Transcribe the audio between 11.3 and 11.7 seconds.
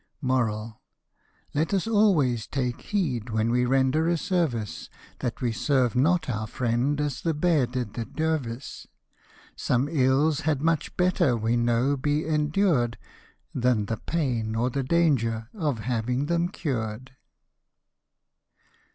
we